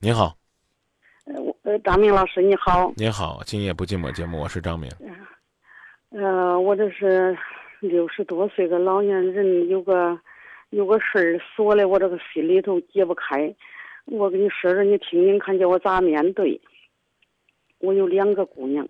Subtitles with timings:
[0.00, 0.32] 你好，
[1.24, 4.88] 呃，我呃，张明老师你好，你好，今夜不寂寞节目，我是张明。
[6.10, 7.36] 呃，我这是
[7.80, 10.16] 六十多岁的老年人，有个
[10.70, 13.52] 有个事儿锁的我这个心里头解不开。
[14.04, 16.60] 我跟你说说，你听听看，叫我咋面对？
[17.78, 18.88] 我有两个姑娘，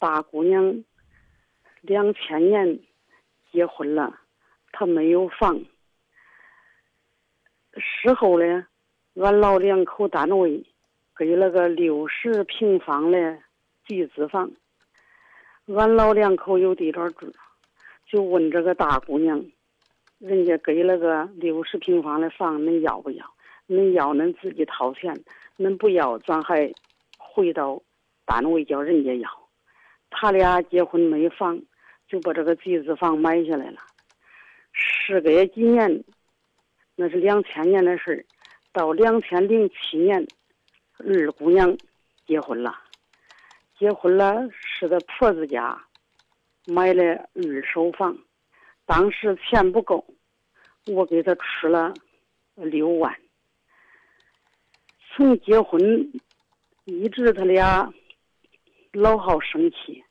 [0.00, 0.82] 大姑娘
[1.80, 2.80] 两千年
[3.52, 4.18] 结婚了，
[4.72, 5.64] 她没有房。
[7.76, 8.66] 事后呢，
[9.20, 10.64] 俺老两口单位
[11.16, 13.36] 给了个六十平方的
[13.84, 14.48] 集资房，
[15.66, 17.32] 俺老两口有地方住，
[18.06, 19.44] 就问这个大姑娘，
[20.18, 23.26] 人家给了个六十平方的房，恁要不要？
[23.66, 25.12] 恁要恁自己掏钱，
[25.56, 26.72] 恁不要咱还
[27.18, 27.82] 回到
[28.24, 29.28] 单位叫人家要。
[30.10, 31.60] 他俩结婚没房，
[32.06, 33.78] 就把这个集资房买下来了。
[34.72, 36.04] 时隔几年，
[36.94, 38.24] 那是两千年的事儿，
[38.78, 40.24] 到两千零七年，
[40.98, 41.76] 二姑娘
[42.28, 42.78] 结婚了。
[43.76, 45.84] 结婚了是在婆子家
[46.64, 48.16] 买了二手房，
[48.86, 50.06] 当时钱不够，
[50.86, 51.92] 我给她出了
[52.54, 53.12] 六万。
[55.10, 56.12] 从结婚
[56.84, 57.92] 一直他俩
[58.92, 60.04] 老好生气，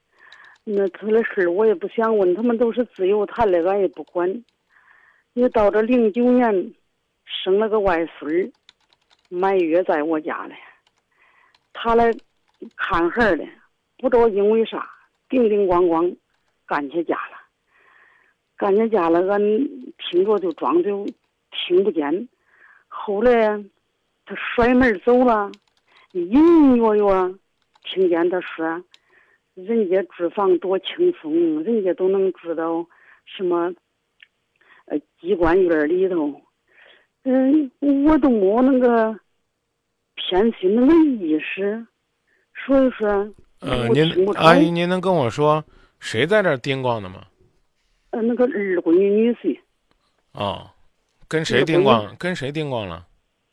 [0.66, 4.44] 那他的事我也不想问，他们都是自由谈的，俺也不管。
[5.32, 6.74] 你到这零九年
[7.28, 8.52] 生了个外孙儿，
[9.30, 10.56] 满月在我家嘞，
[11.74, 12.12] 他来
[12.76, 13.46] 看孩儿的，
[13.98, 14.90] 不知道因为啥，
[15.30, 16.16] 叮叮咣咣
[16.66, 17.38] 干起架了，
[18.56, 19.40] 干起架了，俺
[19.98, 21.06] 听着就装就
[21.52, 22.30] 听不见，
[22.88, 23.64] 后来。
[24.30, 25.50] 他摔门走了，
[26.12, 27.36] 隐隐约约
[27.86, 28.84] 听见他说
[29.56, 32.86] ：“人家住房多轻松，人家都能住到
[33.24, 33.74] 什么
[34.88, 36.42] 呃机关院里头。”
[37.30, 37.70] 嗯，
[38.06, 39.14] 我都没那个
[40.16, 41.86] 偏心那个意识，
[42.66, 43.10] 所以说，
[43.60, 45.62] 呃，您阿姨，您能跟我说
[46.00, 47.26] 谁在这儿叮咣的吗？
[48.12, 49.60] 呃，那个二闺女女婿。
[50.32, 50.70] 哦，
[51.28, 52.16] 跟谁叮咣？
[52.18, 53.06] 跟谁叮咣了？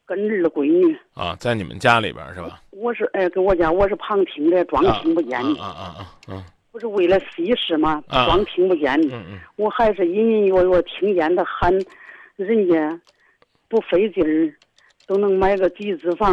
[0.07, 2.63] 跟二闺女啊，在你们家里边是吧？
[2.71, 5.37] 我是哎，跟我家我是旁听的，装听不见。
[5.59, 6.01] 啊啊啊
[6.33, 6.47] 啊！
[6.71, 8.01] 不是为了息事吗？
[8.09, 8.93] 装听不见。
[9.11, 9.41] 嗯嗯。
[9.57, 11.73] 我还是隐隐约约听见他喊，
[12.37, 13.01] 人家
[13.75, 14.55] 不费劲儿
[15.05, 16.33] 都能买个集资房。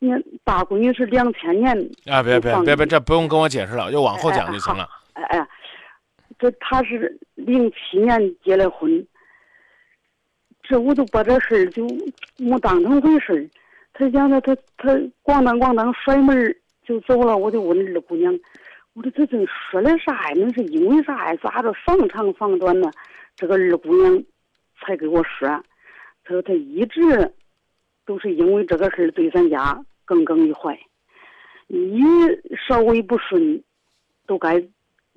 [0.00, 0.10] 你
[0.42, 1.70] 大闺女是两千年。
[2.06, 4.88] 啊别别别别，这不用跟我解释了，就往后讲就行了。
[5.12, 5.48] 哎哎，
[6.36, 9.06] 这他是零七年结的婚。
[10.64, 11.86] 这我都把这事儿就
[12.38, 13.48] 没当成回事儿，
[13.92, 14.92] 他讲他他他
[15.22, 18.36] 咣当咣当摔门就走了，我就问二姑娘，
[18.94, 20.34] 我说这这说的啥呀？
[20.36, 21.38] 那是因为啥呀？
[21.40, 22.90] 咋着房长房短呢？
[23.36, 24.24] 这个二姑娘
[24.80, 25.48] 才给我说，
[26.24, 27.34] 他说他一直
[28.06, 30.74] 都是因为这个事儿对咱家耿耿于怀，
[31.68, 32.02] 一
[32.66, 33.62] 稍微不顺，
[34.26, 34.62] 都该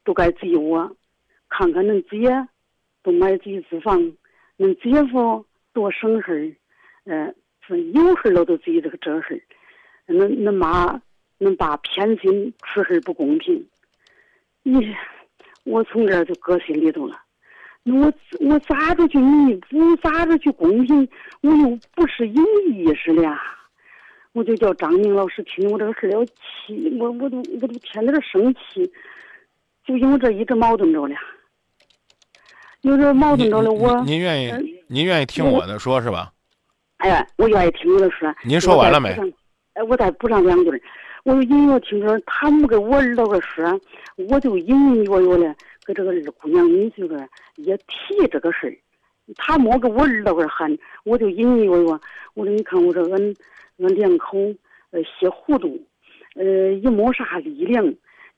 [0.03, 0.95] 都该责我，
[1.49, 2.47] 看看恁姐
[3.03, 3.99] 都买集资房。
[4.57, 6.57] 恁姐夫多省事
[7.05, 7.33] 儿，呃，
[7.65, 9.33] 是有事了都记这个这事
[10.07, 10.13] 儿。
[10.13, 11.01] 恁恁妈、
[11.39, 13.65] 恁爸偏心出事不公平，
[14.63, 14.95] 你
[15.63, 17.26] 我从这儿就搁心里头了。
[17.89, 19.95] 那我我咋着去弥补？
[19.97, 21.07] 咋着去公平？
[21.39, 23.41] 我又不是有意识的呀。
[24.33, 28.91] 我就叫张明老师听我这个事儿要气，我我都我都天天生气，
[29.85, 31.15] 就因为这一直矛盾着了。
[32.81, 36.33] 有点矛盾着了，我您愿意您愿意听我的说是吧？
[36.97, 38.31] 哎，我愿意听你的说。
[38.43, 39.15] 您说完了没？
[39.75, 40.83] 哎，我再补上两句
[41.23, 43.79] 我就隐约听着他没给我儿子个说，
[44.29, 45.55] 我就隐隐约约的
[45.87, 47.17] 给这个二姑娘你这个
[47.55, 48.75] 也提这个事儿。
[49.37, 51.99] 他没给我儿子个喊，我就隐隐约约，
[52.33, 53.33] 我说你看我这俺
[53.77, 54.37] 俺两口
[54.91, 55.81] 呃些糊涂，
[56.35, 57.93] 呃也没啥力量。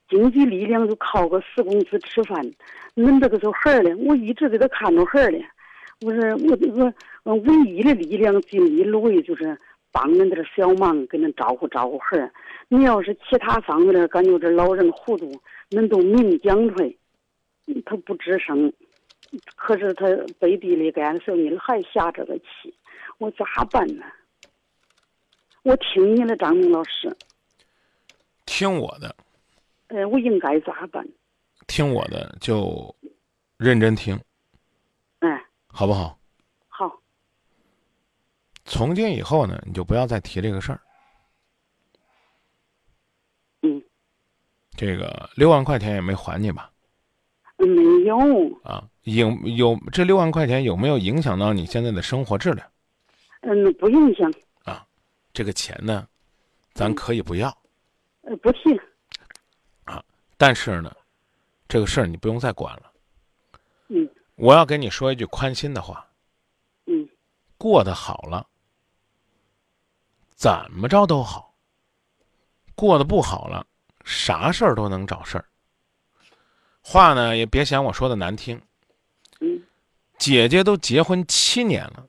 [0.08, 2.44] 经济力量就靠个死工资吃饭，
[2.96, 5.46] 恁这个小孩儿嘞，我一直给他看着孩儿嘞。
[6.00, 9.56] 我说我我我唯一的力量尽力而为就是
[9.92, 12.28] 帮恁点小忙，给恁照顾照顾孩儿。
[12.66, 15.30] 你要是其他方面的感觉这老人糊涂，
[15.70, 16.92] 恁都明讲出来，
[17.86, 18.72] 他不吱声。
[19.54, 20.06] 可是他
[20.40, 22.74] 背地里干的时候，你还下这个气，
[23.18, 24.04] 我咋办呢？
[25.62, 27.16] 我听你的，张明老师。
[28.46, 29.14] 听我的。
[29.86, 31.06] 呃，我应该咋办？
[31.68, 32.92] 听我的，就
[33.56, 34.18] 认真听。
[35.20, 36.18] 哎，好不好？
[36.66, 37.00] 好。
[38.64, 40.80] 从今以后呢，你就不要再提这个事儿。
[43.62, 43.80] 嗯。
[44.76, 46.72] 这个六万块钱也没还你吧？
[48.02, 48.60] 没有。
[48.62, 52.66] 啊，影有这六万块钱有没有影响到你现在的生活质量？
[53.42, 54.32] 嗯，不影响。
[54.64, 54.86] 啊，
[55.32, 56.06] 这个钱呢，
[56.72, 57.48] 咱可以不要。
[58.22, 58.78] 呃，不提。
[59.84, 60.02] 啊，
[60.36, 60.94] 但是呢，
[61.68, 62.92] 这个事儿你不用再管了。
[63.88, 64.08] 嗯。
[64.36, 66.06] 我要跟你说一句宽心的话。
[66.86, 67.08] 嗯。
[67.56, 68.46] 过得好了，
[70.34, 71.54] 怎么着都好。
[72.74, 73.66] 过得不好了，
[74.04, 75.44] 啥事儿都能找事儿。
[76.90, 78.60] 话呢，也别嫌我说的难听。
[79.38, 79.62] 嗯。
[80.18, 82.04] 姐姐都结婚七年了，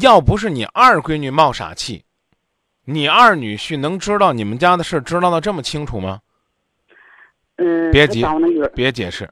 [0.00, 2.02] 要不是你二闺女冒傻气，
[2.86, 6.22] 你二女婿能知道你们家的事知道的这么清楚吗？
[7.56, 8.24] 嗯，别急，
[8.74, 9.30] 别解释，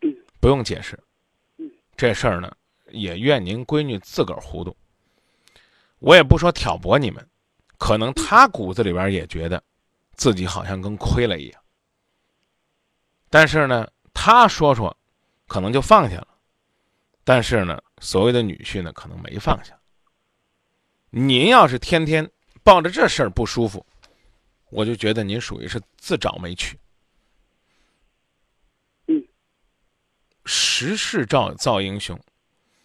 [0.00, 0.98] 嗯，不用解释，
[1.58, 2.50] 嗯，这事儿呢，
[2.88, 4.74] 也怨您闺女自个儿糊涂。
[5.98, 7.24] 我也不说挑拨你们，
[7.76, 9.62] 可能她骨子里边也觉得，
[10.14, 11.59] 自己好像跟亏了一样。
[13.30, 14.94] 但是呢，他说说，
[15.46, 16.28] 可能就放下了。
[17.22, 19.78] 但是呢，所谓的女婿呢，可能没放下。
[21.10, 22.28] 您要是天天
[22.64, 23.86] 抱着这事儿不舒服，
[24.70, 26.76] 我就觉得您属于是自找没趣。
[29.06, 29.24] 嗯，
[30.44, 32.18] 时势造造英雄，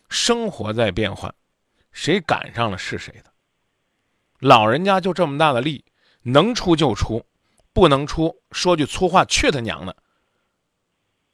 [0.10, 1.34] 生活在变换，
[1.92, 3.34] 谁赶上了是谁的。
[4.40, 5.84] 老人家就这么大的力，
[6.22, 7.26] 能出就出，
[7.74, 9.96] 不能出，说句粗话，去他娘的！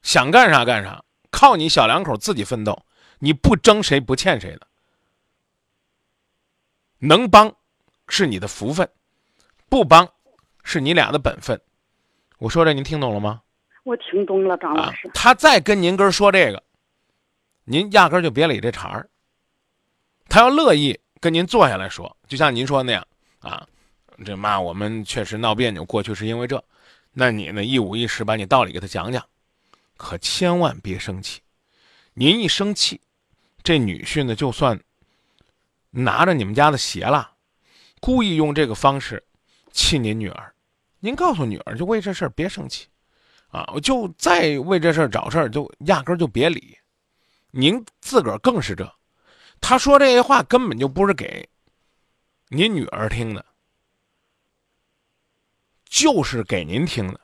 [0.01, 2.86] 想干啥干啥，靠你小两口自己奋斗。
[3.19, 4.68] 你不争谁不欠谁的，
[6.98, 7.56] 能帮
[8.07, 8.89] 是你的福分，
[9.69, 10.12] 不帮
[10.63, 11.62] 是你俩的本分。
[12.39, 13.44] 我说这您听懂了吗？
[13.83, 15.09] 我听懂了，张老师。
[15.13, 16.63] 他再跟您哥说这个，
[17.63, 19.07] 您压根就别理这茬儿。
[20.27, 23.07] 他要乐意跟您坐下来说，就像您说那样
[23.39, 23.68] 啊，
[24.25, 26.63] 这妈我们确实闹别扭，过去是因为这，
[27.13, 29.24] 那你呢一五一十把你道理给他讲讲，
[30.01, 31.42] 可千万别生气。
[32.15, 33.00] 您一生气。
[33.63, 34.81] 这女婿呢，就算
[35.92, 37.31] 拿着你们家的鞋了，
[38.00, 39.24] 故意用这个方式
[39.71, 40.51] 气您女儿，
[41.00, 42.88] 您告诉女儿，就为这事儿别生气，
[43.50, 46.75] 啊，我就再为这事儿找事儿，就压根儿就别理。
[47.51, 48.92] 您自个儿更是这，
[49.62, 51.48] 他说这些话根本就不是给
[52.48, 53.45] 您女儿听的，
[55.86, 57.19] 就是给您听的，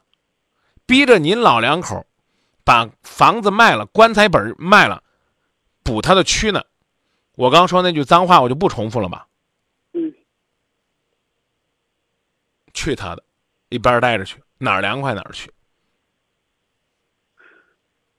[0.86, 2.06] 逼着您老两口
[2.68, 5.02] 把房子卖了，棺材本卖了。
[5.84, 6.62] 补他的躯呢？
[7.36, 9.26] 我刚说那句脏话，我就不重复了吧。
[9.94, 10.14] 嗯。
[12.74, 13.24] 去他的，
[13.70, 15.50] 一边待着去，哪儿凉快哪儿去。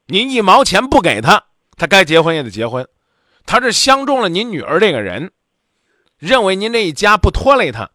[0.06, 1.44] 您一毛钱不给他，
[1.76, 2.88] 他该结婚也得结婚。
[3.44, 5.30] 他是相中了您女儿这个人，
[6.16, 7.90] 认为您这一家不拖累他，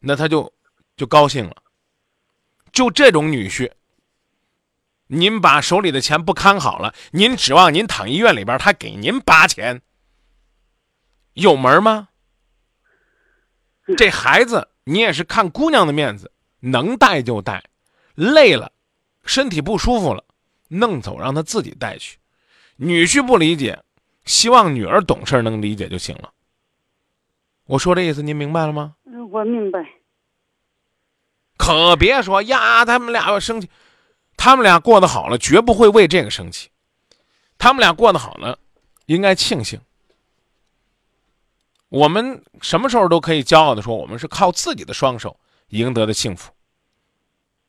[0.00, 0.52] 那他就
[0.98, 1.56] 就高兴了。
[2.72, 3.72] 就这种女婿。
[5.08, 9.82] 您把手里的钱不看好了，您指望您躺医院里边他给您拔钱，
[11.34, 12.08] 有门吗？
[13.96, 17.62] 这孩子你也是看姑娘的面子，能带就带，
[18.14, 18.72] 累了，
[19.26, 20.24] 身体不舒服了，
[20.68, 22.18] 弄走让他自己带去。
[22.76, 23.82] 女婿不理解，
[24.24, 26.32] 希望女儿懂事能理解就行了。
[27.66, 28.96] 我说这意思您明白了吗？
[29.30, 29.86] 我明白。
[31.56, 33.68] 可别说呀，他们俩要生气。
[34.36, 36.70] 他们俩过得好了，绝不会为这个生气。
[37.58, 38.58] 他们俩过得好了，
[39.06, 39.80] 应该庆幸。
[41.88, 45.38] 我们什么时候都可以骄傲的说，我们是靠自己的双手
[45.68, 46.52] 赢得的幸福，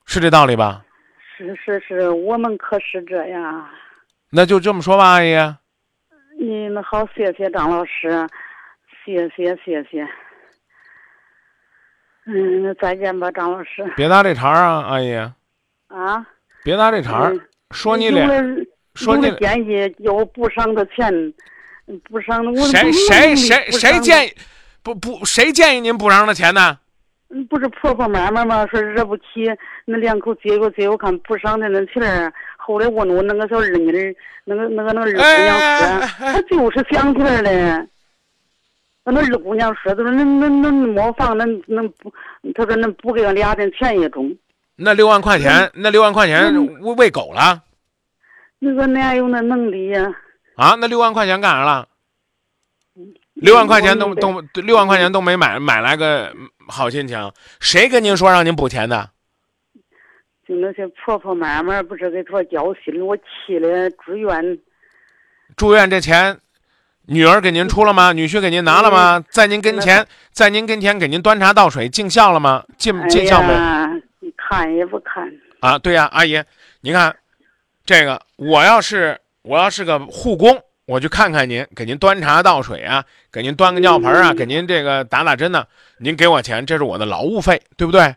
[0.04, 0.84] 是这道理吧？
[1.36, 3.68] 是是是，我们可是这样。
[4.30, 5.34] 那就这么说吧，阿姨。
[6.38, 8.28] 你那好，谢谢张老师，
[9.04, 10.06] 谢谢谢谢。
[12.26, 13.84] 嗯，再见吧，张老师。
[13.96, 15.14] 别搭这茬啊，阿姨。
[15.14, 16.26] 啊。
[16.66, 17.32] 别拿这茬儿，
[17.70, 18.28] 说你俩，
[18.96, 21.32] 说你建议要补上的钱，
[22.10, 24.32] 补上的我谁谁谁谁建议
[24.82, 26.76] 不不谁建议您补上的钱呢？
[27.48, 28.66] 不是婆婆妈妈吗？
[28.66, 29.24] 说惹不起
[29.84, 37.86] 那两口结果结果看补上的那钱儿，后来问我那个小二妮儿，那个那个那个二姑娘说，她就是想起来了。
[39.04, 42.12] 那二姑娘说，她说那那那没房，那那不，
[42.56, 44.36] 她说那补给俺俩点钱也中。
[44.76, 47.62] 那六万块钱，那六万块钱喂喂狗了？
[48.58, 50.14] 那个哪有那能力呀？
[50.56, 51.88] 啊，那六万块钱干啥了？
[53.34, 56.32] 六万块钱都都六万块钱都没买买来个
[56.68, 59.10] 好心情，谁跟您说让您补钱的？
[60.48, 64.58] 就那些婆婆妈妈不是给他交心，我气的住院。
[65.56, 66.38] 住院这钱，
[67.06, 68.12] 女儿给您出了吗？
[68.12, 69.22] 女婿给您拿了吗？
[69.28, 72.64] 在您跟前，在您跟前给您端茶倒水尽孝了吗？
[72.78, 73.54] 尽尽孝没？
[74.48, 75.78] 看也不看啊！
[75.78, 76.42] 对呀，阿姨，
[76.80, 77.14] 您看，
[77.84, 85.66] 这个我要是我要是个护工，我去看看您，给您端茶倒水啊，给您端个尿盆啊，嗯给您这个打打针呢、
[85.98, 88.14] 您给我钱，这是我的劳务费，对不对？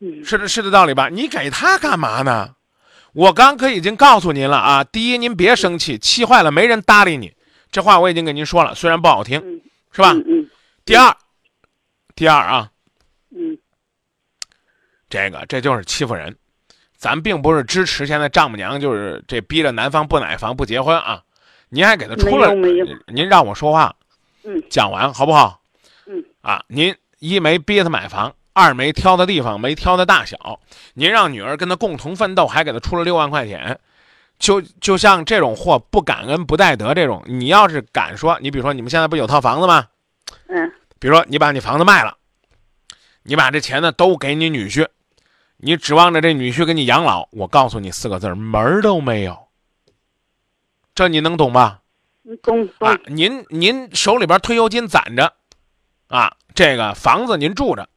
[0.00, 1.08] 嗯是这是这道理吧？
[1.08, 2.54] 你给他干嘛呢？
[3.12, 7.32] 我刚可已经告诉您了啊，第一，您别生气，气坏了没人搭理你，
[7.70, 9.60] 这话我已经给您说了，虽然不好听，嗯
[9.92, 10.12] 是吧？
[10.12, 10.50] 嗯嗯
[10.84, 11.16] 第二，
[12.14, 12.75] 第二啊，嗯
[15.08, 16.36] 这个这就是欺负人，
[16.96, 21.22] 咱并不是支持现在丈母娘就是这逼着男方不买房不结婚啊，
[21.68, 22.52] 您还给他出了，
[23.06, 23.94] 您让我说话，
[24.44, 24.62] 嗯。
[24.68, 25.60] 讲完好不好？
[26.06, 26.24] 嗯。
[26.42, 30.60] 啊，您一没逼他买房，二没挑的地方，没挑的大小，
[30.94, 33.78] 您让女儿跟他共同奋斗，还给他出了六万块钱，
[34.38, 39.86] 就就像这种货不感恩不戴德这种，你要是敢说，你比如说你们现在不有套房子吗？
[40.48, 40.72] 嗯。
[40.98, 42.16] 比如说你把你房子卖了，
[43.22, 44.86] 你把这钱呢都给你女婿，
[45.58, 49.48] 你指望着这女婿给你养老，我告诉你四个字儿门儿都没有。
[50.94, 51.80] 这你能懂吧？
[52.24, 55.32] 嗯，懂懂啊，您您手里边退休金攒着，
[56.08, 57.88] 啊，这个房子您住着，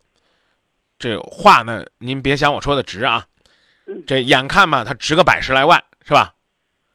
[0.98, 3.26] 这话呢您别想我说的值啊
[3.88, 6.36] 嗯，这眼看吧，它值个百十来万是吧？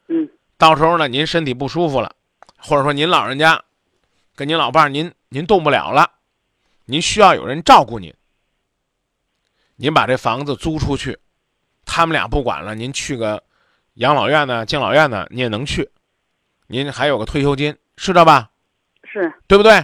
[0.09, 2.14] 嗯到时候呢，您身体不舒服了，
[2.59, 3.62] 或者说您老人家
[4.37, 6.11] 跟您老伴儿您您动不了了，
[6.85, 8.14] 您需要有人照顾您，
[9.76, 11.19] 您把这房子租出去，
[11.85, 13.43] 他们俩不管了，您去个
[13.95, 15.90] 养老院呢、敬老院呢，你也能去，
[16.66, 18.50] 您还有个退休金，是这吧？
[19.02, 19.75] 是对不对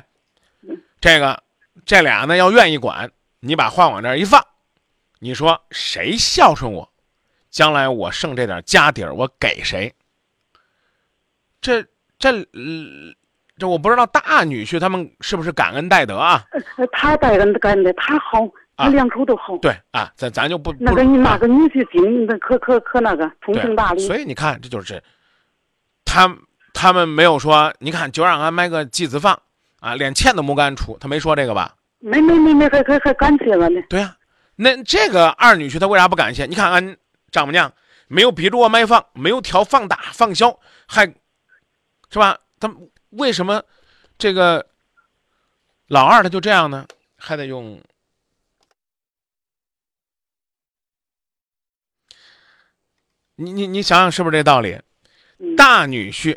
[0.62, 0.82] 嗯？
[1.00, 1.42] 这个
[1.84, 4.44] 这俩呢要愿意管，你把话往这儿一放，
[5.18, 6.92] 你说谁孝顺我，
[7.50, 9.92] 将来我剩这点家底儿，我给谁？
[11.60, 11.84] 这
[12.18, 13.14] 这、呃
[13.58, 16.42] 这我不知道大女婿他们是不是感恩戴德啊？
[16.78, 18.48] 呃他带人干的，他好，
[18.80, 19.56] 啊他两口都好。
[19.58, 24.06] 对啊，咱咱就不那个那个女婿精，那可可可那个通情达对，理。
[24.06, 25.02] 所以你看，这就是
[26.04, 26.34] 他
[26.72, 29.38] 他们没有说，你看就让俺买个机子房
[29.80, 31.74] 啊，连钱都没敢出，他没说这个吧？
[31.98, 33.80] 没没没没，还还还感谢了呢。
[33.90, 34.16] 对呀、
[34.56, 36.46] 那这个二女婿他为啥不感谢？
[36.46, 36.96] 你看俺
[37.30, 37.70] 丈母娘
[38.08, 41.04] 没有逼着我买房，没有挑房大房小，还
[42.10, 42.38] 是吧？
[42.58, 42.74] 他
[43.10, 43.62] 为什么
[44.16, 44.66] 这个
[45.88, 46.86] 老二他就这样呢？
[47.22, 47.78] 还得用
[53.40, 54.78] 你你你想想是不是这道理？
[55.38, 56.36] 嗯大女婿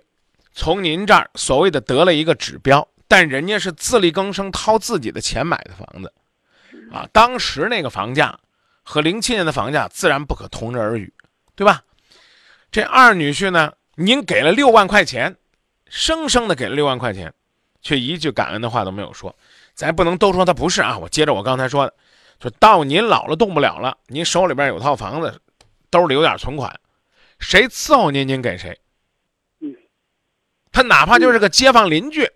[0.53, 6.13] 从您这儿所谓的得了一个指标，但人家是自力更生，掏自己的钱买的房子，
[6.93, 8.39] 啊，当时那个房价
[8.81, 11.13] 和零七年的房价自然不可同日而语，
[11.55, 11.83] 对吧？
[12.71, 15.35] 这二女婿呢，您给了六万块钱，
[15.89, 17.33] 生生的给了六万块钱，
[17.81, 19.35] 却一句感恩的话都没有说，
[19.73, 20.97] 咱不能都说他不是啊。
[20.97, 21.93] 我接着我刚才说的，
[22.39, 25.41] 就到您老了动不了了，您手里边有套房子，
[25.89, 26.73] 兜里有点存款，
[27.43, 28.79] 谁伺候您，您给谁。
[30.71, 32.27] 他哪怕就是个街坊邻居，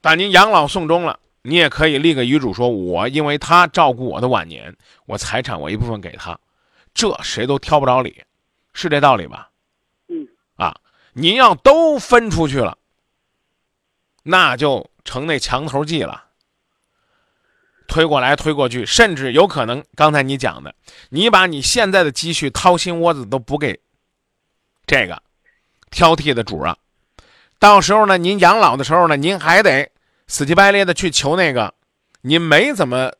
[0.00, 4.76] 把您养老送终了，你也可以立个遗嘱说，我因为他照顾我的晚年，
[5.06, 6.38] 我财产我一部分给他，
[6.94, 8.22] 这谁都挑不着理，
[8.74, 9.50] 是这道理吧？
[10.06, 10.80] 嗯，啊，
[11.14, 12.78] 您要都分出去了，
[14.22, 16.27] 那就成那墙头计了，
[17.88, 20.72] 推过来推过去，甚至有可能刚才你讲的，
[21.08, 23.80] 你把你现在的积蓄掏心窝子都补给
[24.86, 25.20] 这个
[25.90, 26.76] 挑剔的主儿啊，
[27.58, 29.90] 到时候呢，您养老的时候呢，您还得
[30.28, 31.74] 死乞白赖的去求那个
[32.20, 33.10] 您没怎么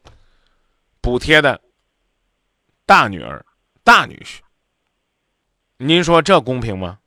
[1.00, 1.60] 补贴的
[2.87, 3.44] 大女儿、
[3.82, 4.38] 大女婿。
[5.78, 6.98] 您说这公平吗？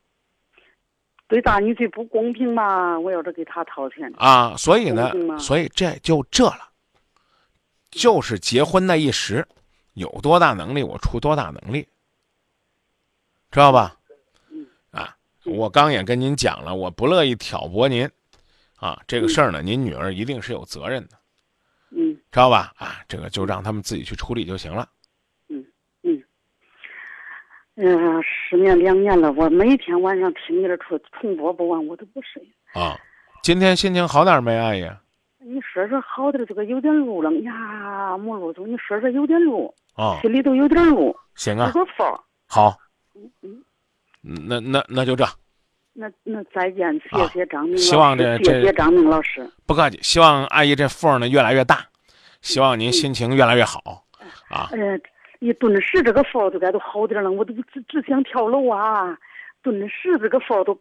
[1.28, 3.00] 对大女婿不公平嘛？
[3.00, 6.71] 我要是给他掏钱，啊，所以呢所以这就这了，
[7.92, 9.46] 就是结婚那一时，
[9.94, 11.88] 有多大能力我出多大能力，
[13.52, 13.96] 知道吧？
[14.92, 18.10] 啊，我刚也跟您讲了，我不乐意挑拨您，
[18.78, 21.18] 啊，这个事儿呢，您女儿一定是有责任的，
[21.92, 22.74] 嗯知道吧？
[22.78, 24.90] 啊，这个就让他们自己去处理就行了。
[25.50, 25.66] 嗯
[26.04, 26.24] 嗯。
[27.76, 32.42] 嗯、失眠两年了，我每天晚上听你的重重播不完，我都不睡。
[32.74, 32.98] 啊，
[33.44, 34.90] 今天心情好点没，阿姨？
[35.44, 38.66] 你说说好点儿，这个有点路了呀，没路走。
[38.68, 42.08] 你说说有点路，啊，心里头有点路，行啊，个风。
[42.48, 42.78] 好，
[43.16, 43.32] 嗯
[44.24, 45.26] 嗯那那那就这，
[45.94, 49.50] 那那再见，谢啊谢张明老师，希望这这谢谢张明老师。
[49.66, 50.00] 不客气。
[50.02, 51.86] 希望阿姨这缝儿呢越来越大，
[52.42, 54.04] 希望您心情越来越好，
[54.50, 54.70] 啊。
[54.72, 55.00] 呃，
[55.40, 59.18] 一顿时这个风儿都该都好点儿了，我都只只想跳楼啊！
[59.64, 60.78] 顿时这个风儿都，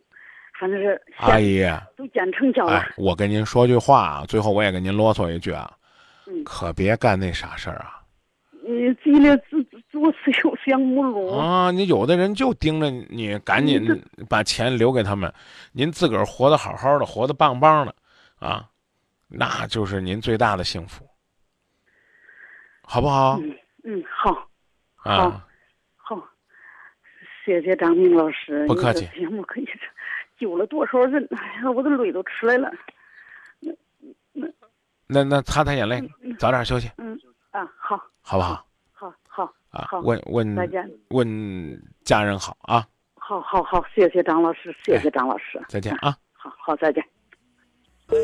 [0.60, 1.64] 反正是阿姨，
[1.96, 2.74] 都见成效了。
[2.74, 5.72] 哎，我跟您说句话啊，最后我也跟您啰嗦一句啊，
[6.26, 7.96] 嗯可别干那傻事儿啊。
[8.62, 11.70] 你，急了自自我是有项目路啊！
[11.70, 13.82] 你有的人就盯着你，赶紧
[14.28, 15.32] 把钱留给他们，
[15.72, 17.94] 您自个儿活得好好的，活得棒棒的，
[18.38, 18.68] 啊，
[19.28, 21.08] 那就是您最大的幸福，
[22.82, 23.40] 好不好？
[23.40, 24.46] 嗯嗯，好，
[25.10, 25.46] 啊，
[25.96, 26.22] 好，
[27.44, 29.08] 谢谢张明老师，不客气。
[29.18, 29.64] 节目可以
[30.40, 31.28] 救了多少人？
[31.37, 32.70] 哎呀，我的泪都出来了。
[33.61, 33.70] 那
[34.32, 34.49] 那
[35.06, 36.02] 那那擦擦眼泪，
[36.38, 36.90] 早点休息。
[36.97, 37.16] 嗯
[37.50, 38.64] 啊，好，好不好？
[38.92, 42.87] 好好啊，问问再见，问家人好啊。
[43.14, 46.16] 好好好，谢谢张老师，谢谢张老师，再见啊。
[46.32, 47.04] 好好再见。
[48.09, 48.18] 对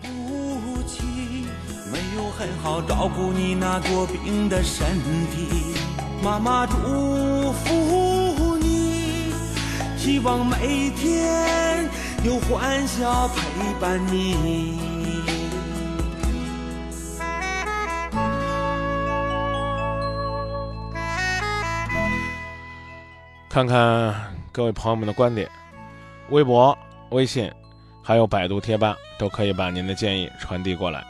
[0.00, 1.46] 不起，
[1.92, 4.86] 没有很好照顾你那多病的身
[5.30, 5.74] 体。
[6.24, 6.76] 妈妈祝
[9.98, 11.90] 希望每天
[12.24, 14.78] 有欢笑陪伴你。
[23.50, 24.14] 看看
[24.52, 25.50] 各位朋友们的观点，
[26.30, 26.78] 微博、
[27.10, 27.50] 微信，
[28.00, 31.04] 还有百度贴吧，都可以把您的建议传递过来。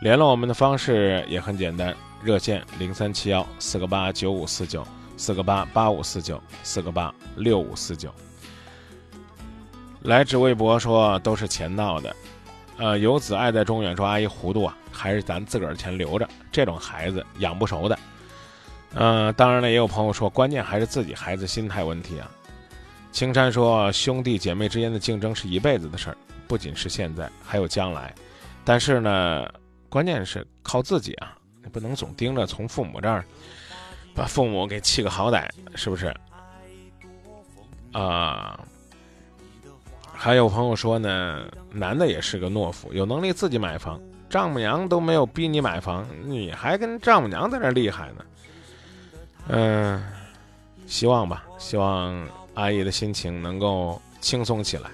[0.00, 1.92] 联络我们的方式也很简单，
[2.22, 8.14] 热线零三七幺四个八九五四九四个八八五四九四个八六五四九。
[10.02, 12.16] 来指微博说都是钱闹的，
[12.78, 17.98] 呃，游子爱在中远说阿姨糊涂啊，还是咱自个儿钱留着，这种孩子养不熟的。
[18.94, 22.30] 嗯，当然了，也有朋友说，关键还是自己孩子心态问题啊。
[23.12, 28.14] 青山说，兄弟姐妹之间的竞争是一辈子的事儿，不仅是现在，还有将来。
[28.64, 29.46] 但是呢，
[29.88, 33.24] 关键是靠自己啊，你不能总盯着从父母这儿
[34.14, 36.14] 把父母给气个好歹，是不是？
[37.92, 38.60] 啊，
[40.20, 48.24] 还有朋友说呢，男的也是个懦夫，有能力自己买房，丈母娘都没有逼你买房，你还跟丈母娘在那厉害呢。
[49.46, 50.04] 嗯，
[50.88, 54.90] 希望吧，希望阿姨的心情能够轻松起来。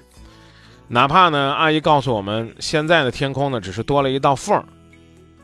[0.88, 4.62] 哪怕呢，阿姨告诉我们，现在的天空呢，只是多了一道缝儿，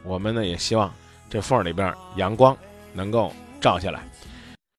[0.04, 0.92] 我们呢也希望
[1.30, 2.54] 这缝儿里边阳光
[2.92, 3.32] 能够
[3.62, 4.02] 照下来。